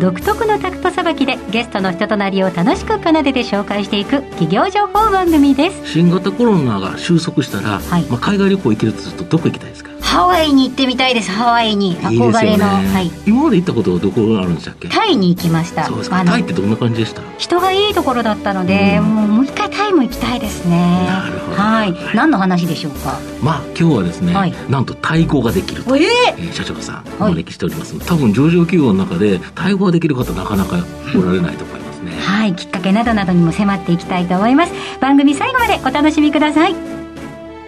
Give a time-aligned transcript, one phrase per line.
[0.00, 5.86] 独特のタクトさばきでゲストの人となりを楽しく奏でて紹介していく企業情報番組です。
[5.92, 8.02] 新型コロナが収束したら、はい。
[8.06, 9.93] まあ、海外旅行行けるとするとどこ行きたいですか？
[10.14, 11.96] ハワイに行ってみたいですハワイに。
[11.96, 12.66] 憧れの。
[12.66, 13.10] はい。
[13.28, 14.88] 今まで行ったことはどこがあるんでしたっけ？
[14.88, 15.86] タイに行きました。
[15.86, 16.20] そうですか。
[16.20, 17.22] あのタイってどんな感じでした？
[17.36, 19.12] 人がいいところだったので、うん。
[19.12, 20.76] もうもう一回タイも行きたいですね。
[21.08, 21.56] なるほど。
[21.56, 21.92] はい。
[21.92, 22.14] はい。
[22.14, 23.18] 何の話でしょうか？
[23.42, 24.54] まあ今日はですね、はい。
[24.70, 26.52] なんとタイ語ができるとえええー。
[26.52, 30.76] 社長さんお招きしております、多分上場企業の中でタイ語ができる方なかなか
[31.16, 34.72] おられないと思いますね、はい、きっかけなどなどにも迫っていきたいと思います。
[35.00, 36.76] 番組最後までお楽しみください。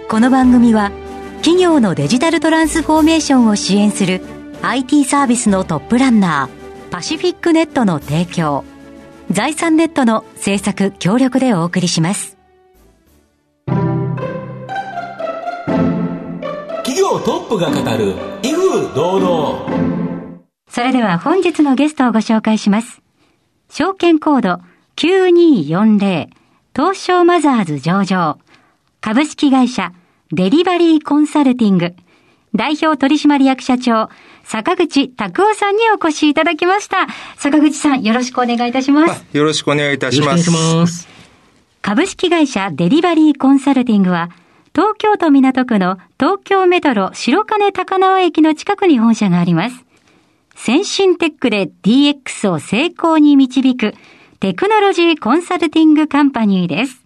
[0.09, 0.93] この番組は、
[1.47, 4.21] 企業のデジタルトランスフォーメーションを支援する
[4.63, 8.65] IT サービスのトップランナー、パシフィックネットの提供、
[9.31, 12.37] 財産ネットの制作協力でお送りします。
[16.79, 19.71] 企業トップが語る威風堂々
[20.69, 23.01] それでは本日のゲストをご紹介します。
[23.71, 24.61] 証券コード
[24.97, 26.27] 9240
[26.75, 28.41] 東証マザーズ上場
[29.01, 29.93] 株式会社
[30.33, 31.95] デリバリーコンサルティング
[32.53, 34.09] 代表取締役社長
[34.43, 37.07] 坂口拓夫さんにお越しいただきました。
[37.37, 39.25] 坂口さんよろしくお願いいたします。
[39.33, 40.29] よろしくお願いいたします。
[40.29, 41.09] よろしくお願いします
[41.83, 44.31] 株式会社デリバリーコンサルティングは、
[44.75, 49.85] 東京都港区の東京メトロ白金高輪駅の近くに本社があります。
[50.57, 53.95] 先進テックで DX を成功に導く
[54.41, 57.06] テクノロジーコンサルティングカンパニーです。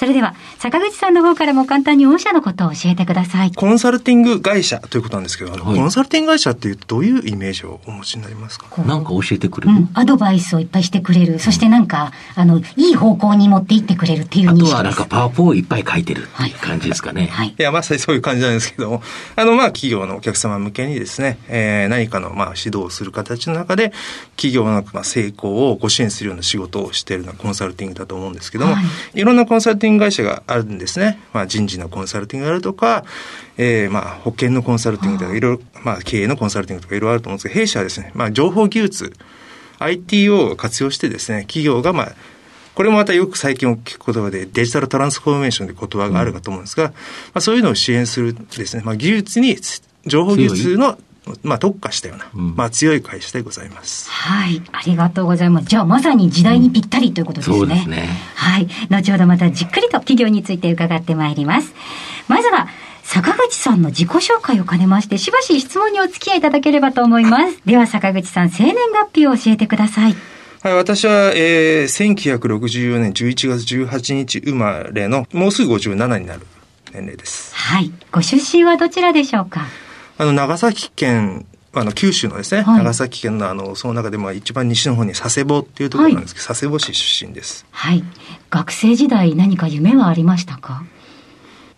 [0.00, 3.52] それでは、坂口さんの方からも簡単に御社のことを教えてください。
[3.52, 8.82] コンサルティング会社ということなんですけど、あのはいコンサルティング会社っていうとどういうイメージをお持ちになりますか？
[8.82, 11.38] なんか教えてくれる、うん、アドバイスをいっぱいしてくれる。
[11.38, 14.74] そしてなんか、あの、いい方向に持っていってくれるっていうあと認識です。
[14.76, 17.54] はなんかパワポをいっぱい書いてるっていう感じですかね、はい。
[17.58, 19.02] いや、まさにそういう感じなんですけども、
[19.36, 23.92] あの、まあ、企業のお客様向けにですね、えー何かの、まあ、指導をする形の中で、
[24.36, 28.80] 企業の、まあ、成功をご支援するような仕事をしているのがコンサルティングだと思うんですけども、、は
[29.12, 31.20] いろんなコンサルティング会社があるんですね。
[31.32, 33.04] まあ、人事のコンサルティングがあるとか、
[33.56, 35.40] えーまあ、保険のコンサルティングとか、い。
[35.40, 39.12] ろいろ、まあ、経営のコンサルティングとかいろいろあると思うんですけど、弊社はですね、まあ、情報技術、
[39.78, 42.12] IT を活用してですね、企業が、まあ、
[42.74, 46.94] これもまたよく最近聞く言葉でデジタルトランスフォーメーションという言葉があるかと思うんですが、ま
[47.34, 49.56] あ、そういうのを支援するですね、まあ、技術に、
[50.06, 50.98] 情報技術の、
[51.42, 54.10] まあ、特化したような、うんまあ、強い会社でございます。
[54.10, 55.66] はい、ありがとうございます。
[55.66, 57.56] じゃあまさに時代にぴったりということですね。
[57.56, 61.72] そうですねはい、後ほどまたじっくりと企業について伺ってまいります。
[62.28, 62.68] まずは、
[63.02, 67.60] 坂口さんの自己紹介を兼ねまして、しばし質問にお付き合いいただければと思います。
[67.66, 70.14] では坂口さん、生年月日を教えてください。
[70.62, 76.46] はい、私は、えー、1964年11月18日生まれの、もうすぐ57になる
[76.92, 77.54] 年齢です。
[77.54, 79.66] はい、ご出身はどちらでしょうか？
[80.20, 82.76] あの、長崎県、あの、九州のですね、はい。
[82.84, 87.64] 長崎県のあの、その中でも一番西の方に佐世保っていうところなんですけど、佐世保市出身です。
[87.70, 88.04] はい、
[88.50, 90.84] 学生時代何か夢はありましたか？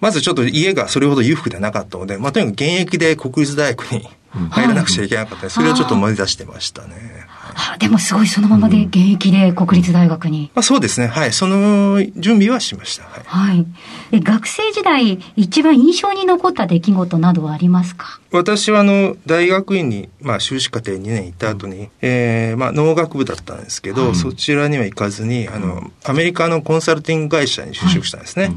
[0.01, 4.09] まずちょっと家がそれほど裕福ではなかったので、まあ、とにかく現役で国立大学に
[4.51, 7.27] 入らなくちゃいけなかったそれをちょっと思い出してましたね。
[7.55, 10.51] あでもすごいそのままで現役で国立大学に。
[10.55, 11.07] まあ、そうですね。
[11.07, 11.33] はい。
[11.33, 13.05] その準備はしました。
[13.05, 13.25] はい。
[13.27, 13.67] はい。
[14.13, 18.21] え学生時代、一番印象に残った出来事などはありますか？
[18.31, 28.53] 私はあの、大学院に、まあ、修士課程2年行った後に、えーまあ、農学部だったんですけど、はいそちらには行かずに、あの、アメリカのコンサルティング会社に就職したんですね。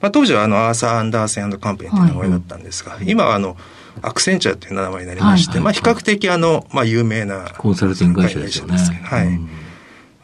[0.00, 3.56] まあ、当時はあの、アーサー・アンダーセンカンパニーという名前だったんですが、今はあの、
[4.00, 8.76] アクセンチャーという名前になりまして、はいまあ、比較的あの、まあ、有名なコンサルティング会社ですよね。
[9.04, 9.26] はい。
[9.26, 9.48] うん。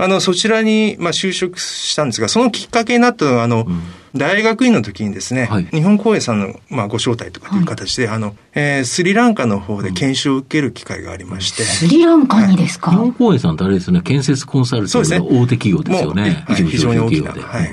[0.00, 3.82] あの、そちらに、まあ、就職したんですが、そのきっかけになったのは、あの、ん。
[4.16, 5.64] 大学院の時にですね、はい。
[5.66, 16.22] 日本公演さんの、まあ、ご招待とかという形で、あの、えースリランカの方で研修を受ける機会がありまして、スリランカにですか、日本公園さんってあれですよね、建設コンサルティングの大手企業ですよね。
[16.22, 17.40] もうはい非常に大きな、で。
[17.42, 17.68] はい。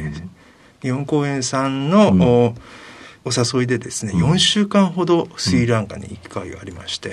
[0.81, 2.15] 日本公演さんの、う
[2.51, 2.56] ん
[3.25, 7.12] おお誘いでですね、うん4週間ほどスリランカに行く機会がありまして、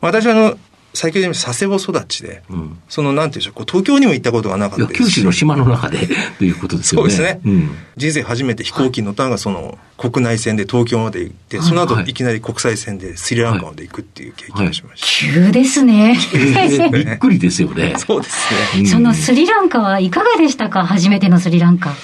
[0.00, 0.58] 私はあの、
[0.94, 5.98] 先ほど言いました佐世保育ちで、うんその、なんていうんでしょう、こう東京にも行ったことがなかったですし九州の島の中で
[6.38, 7.10] ということですよね。
[7.10, 7.70] そうですね、うん。
[7.96, 15.06] 人生初めて飛行機に乗ったのがその国内線で東京まで行って、はいその後はいいきなり国際線でスリランカまで行くっていう経験をしました。
[15.34, 16.16] 急ですね。
[16.34, 17.94] えーびっくりですよね。
[17.98, 18.80] そうですね。
[18.80, 20.86] うんそのスリランカはいかがでしたか？
[20.86, 21.94] 初めてのスリランカ。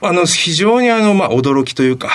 [0.00, 2.10] あの、非常にあの、まあ、驚きというか、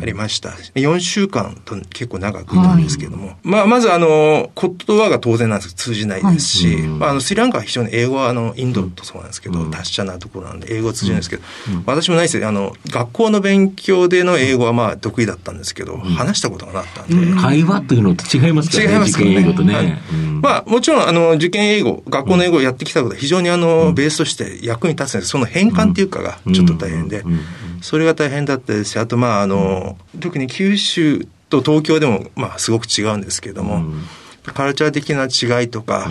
[0.00, 0.50] ありました。
[0.50, 3.36] 4週間と結構長くいたんですけども。
[3.42, 9.70] まあ、まずあの、言葉が当然なんですけど通じないですし、はいまあ、あの、スリランカは非常に英語はあの、インドとそうなんですけど、うん。
[9.70, 11.42] 達者なところなんで、英語は通じないんですけど、
[11.86, 12.48] 私もないですよ。
[12.48, 18.92] あの、学校の勉強での英語はまあ、得意だったんですけど、話したことがなかったんで、会話というのと違いますからね。
[18.92, 19.32] 違いますよね。
[19.32, 19.74] 受験英語とね。
[19.74, 19.98] はい。
[20.12, 20.40] うん。
[20.40, 25.30] まあ、もちろん、あの、受験英語、学校の英語をやってきたことは非常にあの、ベースとして役に立つんです。
[25.30, 27.44] その変換っていうかがちょっと大変でうんうんうん、
[27.82, 34.02] それが大変だったですし、あと、まあ、あの、特に九州と東京でも、まあ、すごく違うんですけれども、うん。
[34.44, 36.10] カルチャー的な違いとか、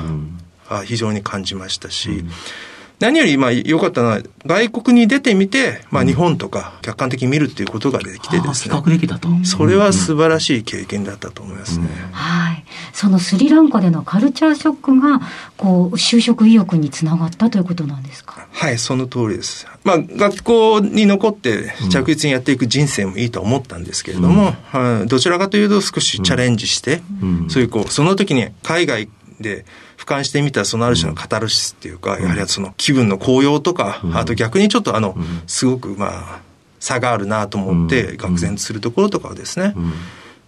[0.86, 2.24] 非常に感じましたし、
[3.04, 9.28] 何よりまあ良かったのは、外国に出てみて、まあ日本とか客観的に見るっていうことができてですね、較できたと。
[9.44, 11.88] それは素晴らしい経験だったと思いますね。
[12.14, 12.64] はい。
[12.94, 15.20] そのスリランカでのカルチャーショックが、
[15.58, 18.48] こう、就職意欲につながったということなんですか？
[18.52, 19.68] はい、その通りです。
[19.84, 27.50] まあ、学校に残って着実にやっていく人生もいいと思ったんですけれども、はいどちらかというと少しチャレンジして、うん。
[27.50, 29.10] そういうこう、その時に海外
[29.42, 29.66] で
[30.04, 35.16] 俯瞰してみたそのある種のカタルシスっていうか、やはりその気分の高揚とか、あと逆にちょっとあの、
[35.48, 36.08] すごくま
[36.38, 36.42] あ、
[36.80, 38.20] 差があるなと思って、うん。
[38.20, 39.94] 愕然とするところとかをですね、うん。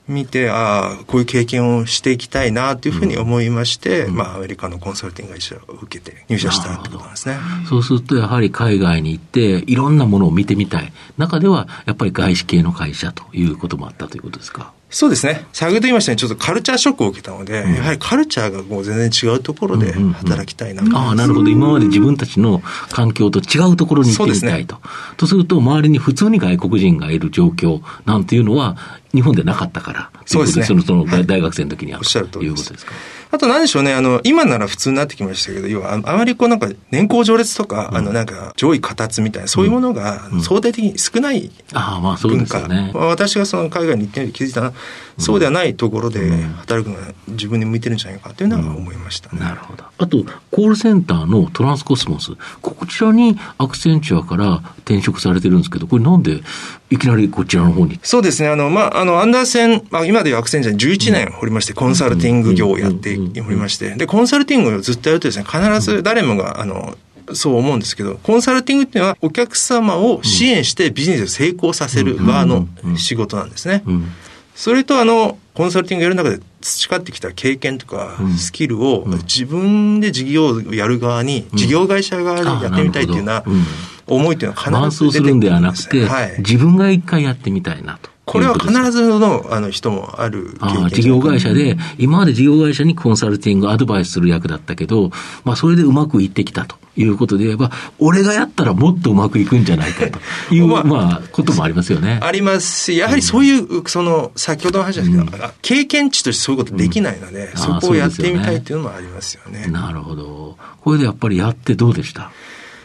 [0.08, 7.38] 見て、ああ、こういう経験をしていきたいなというふうに思いまして、まあ、アメリカのコンサルティング会社を受けて入社したってことなんですね。
[7.70, 10.92] そうすると、やはり海外に行って、いろんなものを見てみたい。
[11.18, 14.74] 中では、やっぱり外資系の会社ということもあったということですか？
[14.96, 15.46] そうですね。
[15.52, 21.50] 先ほど言いましたように、ちょっとカルチャーショックを受けたので、やはりカルチャーがもう全然違うところでうんうんうん働きたいなとああ、なるほど。
[21.50, 22.62] 今まで自分たちの
[22.92, 24.78] 環境と違うところに行ってみたいと。
[25.18, 28.78] とすると、周りに普通に外国人がいる状況なんていうのは、
[29.16, 30.10] 日本でなかったから。
[30.26, 32.00] そうですねその、その大学生の時には。
[32.00, 32.94] おっしゃるということですか。
[33.32, 42.60] あと何でしょうね、あの、今なら普通になってきましたけど、要は、ああまりこうなんか、年功序列とか、あの、なんか、上位下達みたいな、そういうものが相対的に少ないああ、まあそう文化。
[42.60, 42.92] ですよね。
[42.94, 44.74] まあ私がその海外に行ってみて気づいたのは、
[45.18, 46.30] そうではないところで
[46.60, 49.40] 働くのが自分に向いてるんじゃないかというのは思いましたね。
[49.40, 49.84] なるほど。
[49.98, 52.32] あと、コールセンターのトランスコスモス。
[52.62, 56.42] こちらにアクセンチュアから転職されてるんですけど、これなんで
[56.90, 58.00] いきなりこちらの方に。
[58.04, 58.50] そうですね。
[58.50, 66.96] あの、まあ、あの、アンダーセン、まあ、今でいうアクセンチャーに11年おりまして、コンサルティング業をやっておりまして、で、コンサルティングをずっとやるとですね、必ず誰もが、あの、
[67.34, 72.68] そう思うんですけど、コンサルティングっていうのは、お客様を支援してビジネスを成功させる側の
[72.98, 73.82] 仕事なんですね。
[73.88, 74.12] うん。
[74.54, 78.34] それと、あの、コンサルティングやる中で培ってきた経験とかうん。
[78.36, 83.58] スキルを自分で事業をやる側に、事業会社側でやってみたいっていうようなあなるほど。
[83.58, 86.02] うん思いっていうのは必ず出てくるんではなくるんですね。
[86.06, 86.36] て、はい。
[86.40, 88.10] 自分が一回やってみたいなと。
[88.26, 95.12] これは必ずずのあの人もあるああ事業会社で、今まで事業会社にコンサルティング、アドバイスする役だったけど、
[95.44, 102.20] まあそれでうまくいってきたということで言えば、俺がやったらもっとうまくいくんじゃないかという、 まあまあ、こともありますよね。
[102.22, 105.26] ありますし、やはりそういう、その、先ほどの話ですけど、
[105.62, 109.68] 経験値としてそういうことできないので、うんそこをやってみたいっていうのもありますよね。
[109.68, 110.58] なるほど。
[110.82, 112.32] これでやっぱりやってどうでした？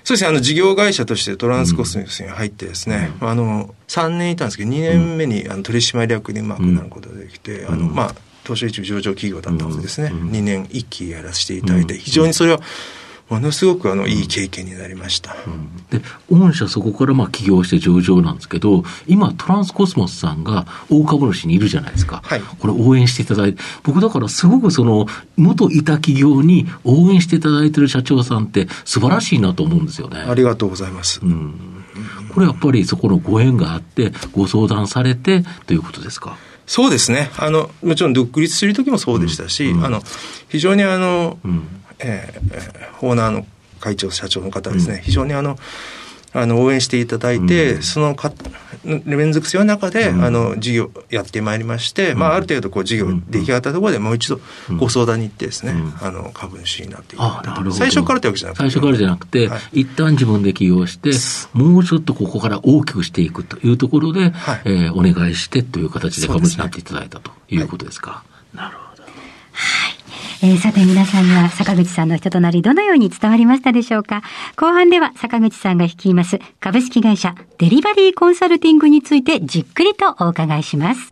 [0.04, 8.14] そうですね、あの、事業会社としてトランスコスモスに入ってですね、あの、3年いたんですけど、2年目にあの取締役にうまくなることができて、あの、まあ、
[8.44, 12.60] 東証一部上場企業だったのでですね、2年一期やらせていただいて、非常にそれは、
[13.30, 15.34] ものすごくあの、いい経験になりました。
[15.90, 22.20] で、御社そこからまあ起業して上場なんですけど、今トランスコスモスさんが大株主にいるじゃないですか。
[22.24, 30.18] はいこれ応援していただいて、僕だからすごくその、元いた企業に応援していただいてる社長さんって素晴らしいなと思うんですよね。
[30.18, 31.20] ありがとうございます。
[31.22, 31.54] うん。
[32.34, 36.36] これやっぱりそこのご縁があって、ご相談されてということですか？
[36.66, 37.30] そうですね。
[37.36, 40.02] あの、もちろん独立する時もそうでしたし、あの、
[40.48, 41.62] 非常にあの、ん
[42.02, 43.46] えーえーオーナーの
[43.80, 45.58] 会長、社長の方ですね、非常にあの、
[46.32, 48.32] あの、応援していただいて、そのか、
[48.84, 54.40] 連続性の中で、あの、事業やってまいりまして、まあ、ある程度、こう、事業出来上がったところでもう一度
[54.78, 57.72] ご相談に行ってですね、あの、株主になっていくあなるほど。
[57.72, 58.62] 最初からってわけじゃなくて。
[58.62, 59.80] 最初からじゃなくて、はい。
[59.80, 61.10] 一旦自分で起業して、
[61.52, 64.62] もうちょっとここから大きくしていくというところで、はい。
[64.66, 68.22] えーお願いしてという形で株主になっていただいたということですか。
[68.54, 68.89] なるほど。
[70.42, 74.22] えーさて皆さんには坂口さんの人となりどのように伝わりましたでしょうか？
[74.56, 81.10] 後半では坂口さんが率います株式会社デリバリーコンサルティングについてじっくりとお伺いします。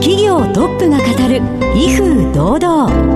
[0.00, 1.42] 企業トップが語る
[1.74, 3.15] 威風堂々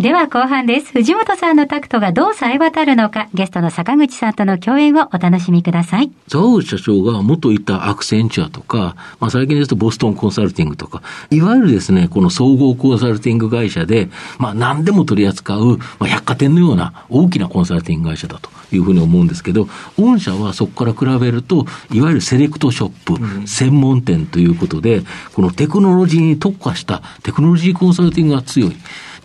[0.00, 0.92] では後半です。
[0.92, 6.10] 藤本さんのタクトがどう冴え渡るのか、ゲストの坂口さんとの共演をお楽しみください。
[6.26, 25.02] 沢口社長が元いたアクセンチュアとか、まあ最近ですとボストンコンサルティングとか、いわゆるですね、この総合コンサルティング会社で、まあ何でも取り扱う、まあ、百貨店のような大きなコンサルティング会社だというふうに思うんですけど、御社はそこから比べると、いわゆるセレクトショップ、専門店ということで、
[25.34, 28.76] このテクノロジーに特化したテクノロジーコンサルティングが強い。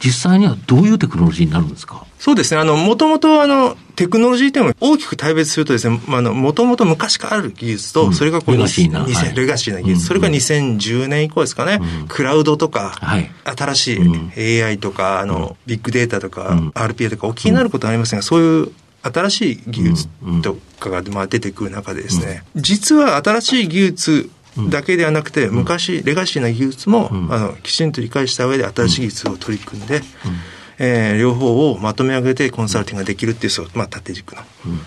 [0.04, 2.06] 実際にはどういうテクノロジーになるんですか？
[2.20, 2.60] そうですね。
[2.60, 9.36] あの、もともとあの、テクノロジーというのは大きく大別するとですね、あの、もともと昔からある技術と、それがこう、レガシーな2000はい。
[9.36, 13.30] レガシーな技術、それが2010年以降ですかね、クラウドとか、はい。
[13.46, 14.00] 新し
[14.38, 18.72] い AI とか、あの、ビッグデータとか、RPA とかお気になることはありませんが、そういう
[19.04, 20.08] 新しい技術
[20.42, 24.30] とかがまあ出てくる中でですね、実は新しい技術
[24.70, 30.02] だけではなくて、昔、レガシーな技術も、あの、きちんと理解した上で新しい技術を取り組んで、
[30.80, 34.42] えー両方をまとめ上げてコンサルティングができるっていう、そうまあ、縦軸の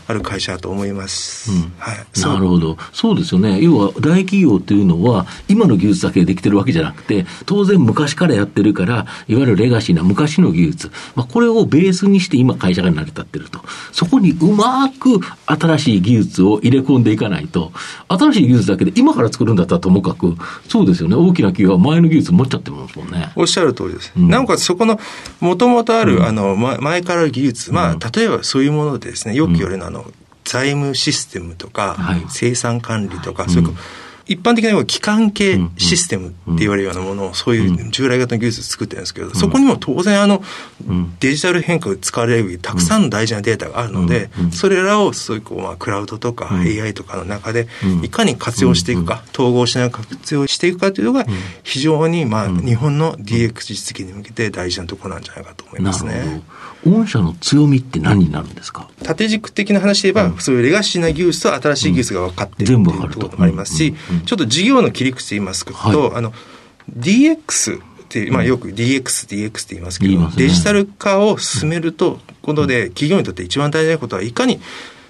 [0.07, 1.51] ある会社だと思います。
[1.79, 1.97] はい。
[2.13, 2.77] そうなるほど。
[2.93, 3.61] そうですよね。
[3.61, 13.61] 要は大企業っていうのは、今の技術だけでできてるわけじゃなくて、当然昔からやってるから、いわゆるレガシーな昔の技術、まあ、これをベースにして今会社が成り立ってると。
[13.93, 17.73] そこにうまく新しい技術を入れ込んでいかないと、
[18.09, 20.37] 新しい技術だけで今から作るんだったらともかく、
[20.69, 21.17] そうですよね。
[21.17, 23.33] 大きな企業は前の技術持っちゃってますもんね。
[23.37, 24.13] おっしゃる通りです。
[24.19, 25.01] んなおかつそこの、
[25.41, 30.05] もともとある、あの、ま前からある技術、まあ、例えばそういうものでですね、よく言われるのは、あの、
[30.45, 32.25] 財務システムとか、はい。
[32.29, 33.75] 生産管理とか、そういう
[34.29, 40.43] 一般的な機関系システムって言われるようなものを、そういう従来型の技術を作ってるんですけど、そこにも当然あの、
[41.21, 47.69] デジタル変革で使われるたくさんの大事なデータがあるので、それらをそういうこう、まあ、クラウドとか AI とかの中で、
[48.03, 51.27] いかに活用していくか、統合しながら活用していくかというのが、
[51.63, 56.43] 非常に、まあ、日本の DX 実現に向けて大事なところなんじゃないかと思いますね。
[56.87, 58.89] 御社の強みって何になるんですか？
[59.03, 63.95] 縦軸的な話で言えば、そういうレガシーな技術と新しい技術が分かっているっていうところもありますし、
[64.25, 66.17] ちょっと事業の切り口で言いますと、はい。
[66.17, 66.33] あの、
[66.97, 70.31] DX って、まあよく DX、DX って言いますけど、ね。
[70.37, 74.61] デジタル化を進めると、ことで企業にとって一番大事なことは、いかに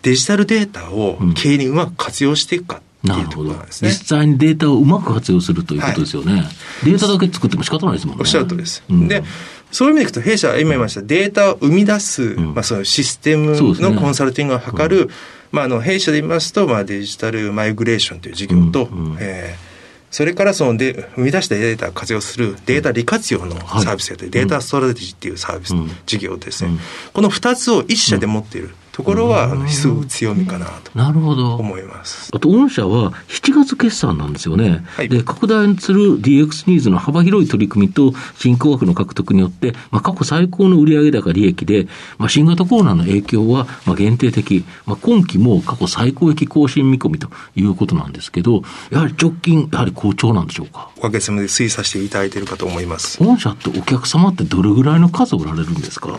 [0.03, 3.91] デジタルデータを経営にうまく活用していくかっていうとこなるほどろなんですね。
[3.91, 4.19] 実。
[4.19, 6.45] 際にデータをうまく活用するということですよね。
[6.85, 8.23] データだけ作っても仕方ないですもんね。
[8.23, 8.83] おっしゃる通りです。
[8.89, 9.09] うん。
[9.09, 9.23] で、
[9.71, 15.11] そういう意味でいくと、弊社は今言いました、データを生み出す、まあ、そのシステムのコンサルティングを図る、
[15.51, 18.89] まあ、あの、弊社で言いますと、まあ、デジタルマイグレーションという事業と、
[19.21, 19.69] えー
[20.11, 25.75] それからそので生み出したデータを活用するデータ利活用のサービスやデータストラテジーっていうサービス、
[26.07, 26.79] 事業ですね、
[27.13, 31.55] この二つを一社で持っているところは、すごく強みかなとなるほど。
[31.55, 32.31] 思います。
[32.35, 34.85] あと、御社は7月決算なんですよね。
[34.97, 41.87] はいで、拡大する DX ニーズの幅広い取り組みと新興枠の獲得によって、まあ、過去最高の売上高利益で、
[42.19, 50.91] まあ、新型コロナの影響はまあ限定的、まあ、今期も過去最高益更新見込みということなんですけど、やはり直近、やはり好調なんでしょうか？
[50.99, 53.23] おかげさまで推査していただいているかと思います。
[53.23, 56.19] 御社ってお客様ってどれぐらいの数おられるんですか？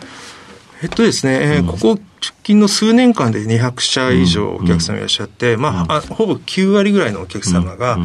[0.82, 7.98] えっとですね、えーここ直近の数年間で200社以上お客様いらっしゃって、まあ、あほぼ9割ぐらいのお客様が、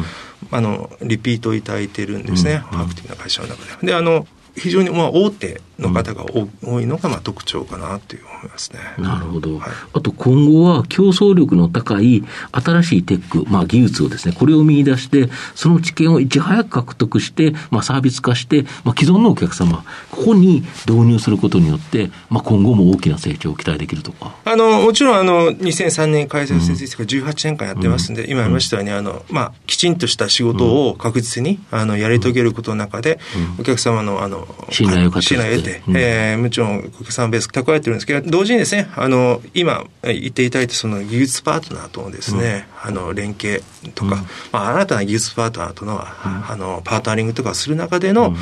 [0.51, 3.87] あの、リピートいただいてるんですね、アクティブな会社の中で。
[3.87, 8.79] で、あの、非常にまあ大手の方が多多いのがまあ特徴かなという思いますね。
[8.97, 9.57] なるほど。
[9.59, 24.35] はいあと今後は競争力の高い新しいテック、まあ技術をですね、これを見出して、その知見をいち早く獲得して、まあサービス化して、まあ既存のお客様、ここに導入することによって、まあ今後も大きな成長を期待できるとか。
[24.43, 33.19] あの、もちろん、あの、2003年開催設立から18年間やってますんで、今言いましたように、あの、まあ、きちんとした仕事を確実に、あの、やり遂げることの中で、
[33.59, 43.63] お客様の、あの、信頼を勝ち信頼を得て、うんえーもちろん、お客様ベース蓄えてるんですけど、同時にですね、あの、今言っていただいたその技術パートナーとのですね、あの、連携
[43.95, 48.35] とか、まあ、新たな技術パートナーとの、あの、パートナリングとかをする中での、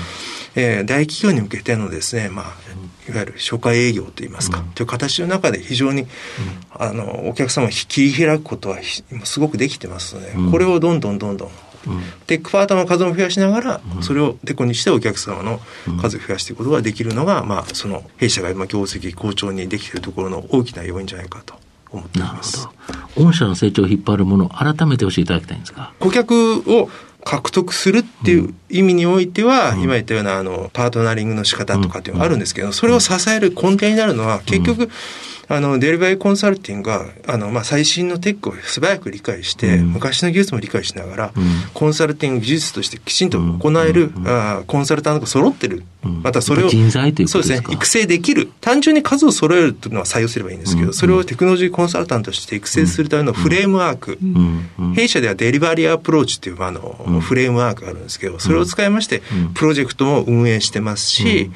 [0.55, 2.45] えー大企業に向けてのですね、まあ、
[3.09, 6.07] いわゆる初回営業といいますか、という形の中で非常に、
[6.71, 11.49] あの、お客様を切り開くことはひすごくできてますので、これをどんどんどんどん、
[12.27, 15.59] テックパートの数も増やしながら、それをテコにしてお客様の
[16.01, 21.55] 数を増やしていくことができるのが、まあ、その弊社が今業績好調にできているところの大きな要因じゃないかと
[21.91, 22.67] 思っていなるほます。
[23.15, 23.23] ど。
[23.23, 25.91] 御社の成長を引っ張るものを改めて教えていただきたいんですが。
[25.99, 26.89] 顧客を
[27.23, 34.89] 獲得するっていう意味においては、今言ったようなあのパートナリングの仕方とかっていうのがあるんですけど、それを支える根底になるのは結局、
[35.49, 39.87] あの、デリバリーコンサルティングが、あの、まあ、最新のテックを素早く理解して、うん。
[39.93, 41.31] 昔の技術も理解しながら、ん。
[41.73, 45.83] コンサルティング技術としてきちんと行える、あーコンサルタントが揃ってる。
[46.05, 46.21] うん。
[46.23, 48.49] またそれを、人材というそうですね、育成できる。
[48.61, 50.93] 単純に数を揃えるというのは採用すればいいんですけど、うん。
[50.93, 54.17] それをテクノロジーコンサルタントとして育成するためのフレームワーク。
[54.23, 54.69] うん。
[54.79, 54.93] うん。
[54.93, 57.19] 弊社ではデリバリーアプローチっていうあの、うん。
[57.19, 61.51] フレームワークがあるんですけど、それを使いましてうん、プロジェクトも運営してますし、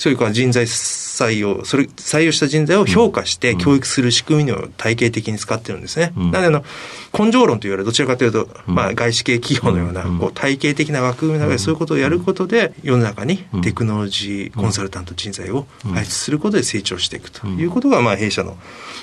[0.00, 6.14] そういうか人材採用、それ、採用した人材を評価して教育する仕組みを体系的に使ってるんですね。
[6.16, 6.30] うん。
[6.30, 6.64] なのであの、
[7.12, 8.74] 根性論というよりはどちらかというと、うん。
[8.74, 10.18] まあ外資系企業のような、うん。
[10.18, 13.60] こう体系的な枠組みの中でそういうことをやることで、世の中にうん。
[13.60, 18.56] テクノロジーコンサルタント人材を輩出することで成長していくということが、まあ弊社の、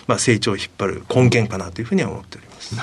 [0.08, 2.76] まあ成長を引っ張る根源かなというふうには思っております。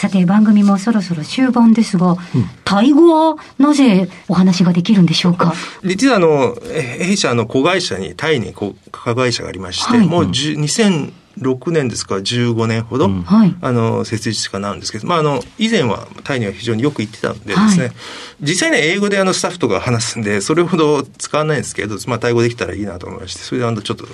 [0.00, 2.16] さて番組もそろそろ終盤ですが、
[2.64, 5.54] タイ語はなぜお話ができるんでしょうか？
[5.82, 10.06] 実はあの、え弊社の子会社に、タイに子会社がありまして、はい。
[10.06, 11.08] もう10
[11.40, 13.22] 2006年ですから15年ほど、うん。
[13.22, 13.54] はい。
[13.60, 17.92] あの、設立かなるんですけど、まあ、あの、以前はタイには非常によく行ってたんでですね、はい。
[18.40, 24.06] 実際に英語であのスタッフとか話すんで、それほど使わないんですけど、まあ、タイ語できたらいいなと思いまして、それであの、ちょっと、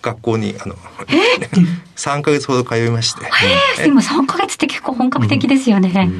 [0.00, 0.76] 学校に、あの、
[1.96, 3.20] 3 ヶ月ほど通いまして、
[3.78, 6.10] えー、でも3ヶ月って結構本格的ですよね。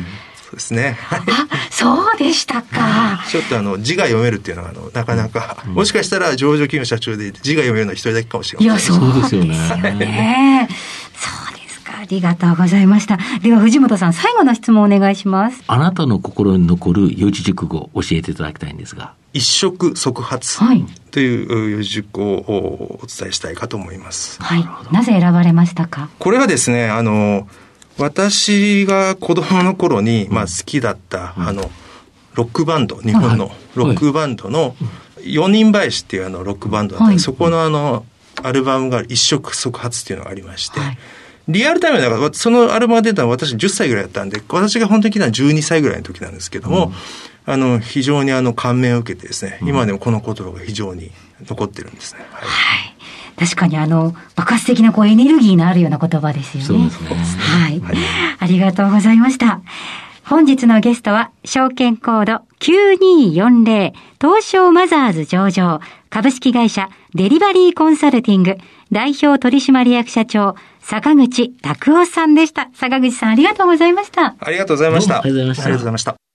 [0.49, 0.97] そうですね。
[0.99, 3.23] はいあ、そうでしたか。
[3.29, 8.97] ちょっとあの字が読めるっていうのはあのなかなか、もしかしたら上場企業の社長で字が読めるのは一人だけかもしれません。
[8.97, 10.69] いや、そうですよねね。
[11.15, 11.99] そうですか。
[12.01, 13.19] ありがとうございました。
[13.43, 15.63] では、藤本さん、最後の質問お願いします。
[15.67, 19.13] あなたの心に残る四字熟語を教えていただきたいんですが。
[19.35, 24.43] 一触即発はいという四字熟語をお伝えしたいかと思います。
[24.43, 24.67] はい。
[24.91, 26.09] なぜ選ばれましたか？
[26.19, 27.47] これはですね、あの、
[27.99, 31.71] 私が子供の頃に、まあ好きだった、あの、
[32.35, 34.77] ロックバンド、日本のロックバンドの
[35.25, 37.05] 四人林っていうあのロックバンドだった。
[37.07, 37.19] はい。
[37.19, 38.07] そこのあの、
[38.43, 40.99] アルバムが一触即発っていうのがありまして、はい。
[41.49, 46.93] リアルタイムだから、そのアルバムが出たのは私10歳ぐらいだったんで、私が本当に聞いたのは12歳ぐらいの時なんですけども、
[47.47, 51.11] あの、非常にあの、感銘を受けてですね、今でもこの言葉が非常に
[51.47, 52.21] 残ってるんですね。
[52.31, 52.49] はい。
[52.49, 52.98] はい。
[53.39, 56.67] 確かにあの、爆発的なこうエネルギーのあるような言葉ですよね。
[56.67, 57.83] そうですねはい。
[58.39, 59.61] ありがとうございました。
[60.25, 65.81] 本日のゲストは、証券コード9240東証マザーズ上場
[66.11, 68.57] 株式会社デリバリーコンサルティング
[68.93, 72.69] 代表取締役社長坂口拓夫さんでした。
[72.75, 74.37] 坂口さんありがとうございました。
[74.41, 75.15] ありがとうございました。
[75.15, 76.28] どうもありがとうございましたありがとうございました。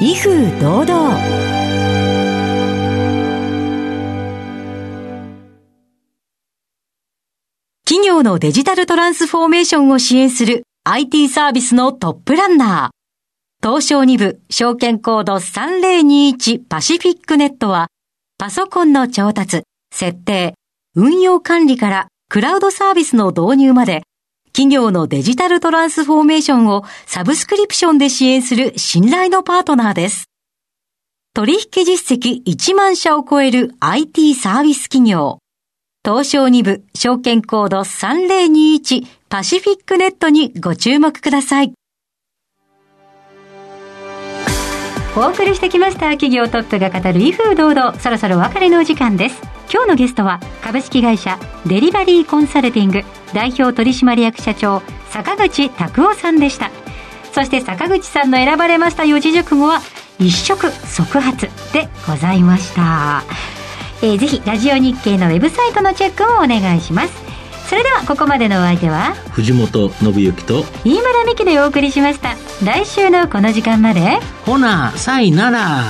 [0.00, 1.16] 威風堂々
[7.84, 13.68] 企業のデジタルトランスフォーメーションを支援する IT サービスのトップランナー。
[13.68, 17.88] 東証2部証券コード3021パシフィックネットは
[18.38, 20.54] パソコンの調達、設定、
[20.94, 24.04] 運用管理からクラウドサービスの導入まで
[24.52, 30.28] 企業のデジタルトランスフォーメーションをサブスクリプションで支援する信頼のパートナーです。
[31.34, 35.38] 取引実績1万社を超える IT サービス企業。
[36.04, 41.77] 東証2部証券コード3021パシフィックネットにご注目ください。
[45.18, 47.98] お送りしてきました企業トップが語る威風堂々。
[47.98, 49.42] そろそろお別れのお時間です。
[49.68, 53.02] 今日のゲストは株式会社デリバリーコンサルティング
[53.34, 56.70] 代表取締役社長坂口拓夫さんでした。
[57.32, 59.80] そして坂口さんの選ばれました四字熟語は
[60.20, 63.24] 一触即発でございました、
[64.02, 67.27] えーぜひラジオ日経のウェブサイトのチェックをお願いします。
[67.68, 75.84] それではここまでのお相手は藤本信之と、飯村美希でお送りしました来週のこの時間までほな、さいなら。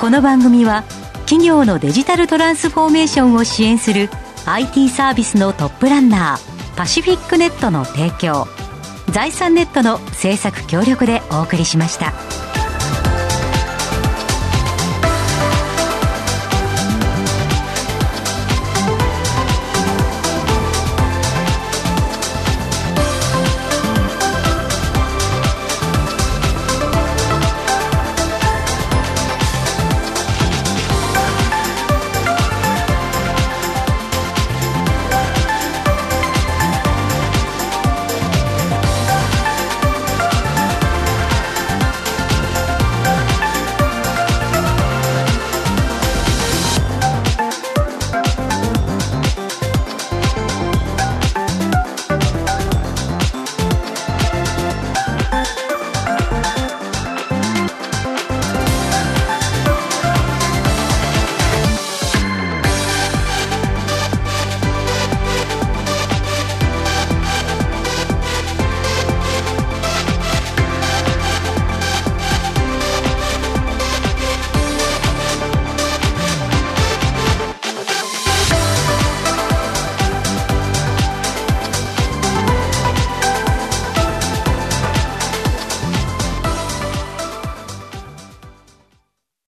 [0.00, 0.84] この番組は
[1.26, 4.08] 企業のデジタルトランスフォーメーションを支援する
[4.46, 8.48] IT サービスのトップランナーパシフィックネットの提供
[9.10, 12.14] 財産ネットの制作協力でお送りしました。